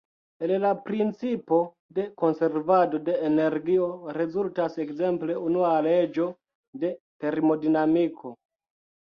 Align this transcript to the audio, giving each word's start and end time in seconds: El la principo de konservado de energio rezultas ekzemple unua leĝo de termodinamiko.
El 0.45 0.51
la 0.61 0.69
principo 0.85 1.59
de 1.97 2.05
konservado 2.21 3.01
de 3.09 3.15
energio 3.27 3.91
rezultas 4.17 4.79
ekzemple 4.87 5.37
unua 5.51 5.71
leĝo 5.91 6.27
de 6.87 6.93
termodinamiko. 7.27 8.35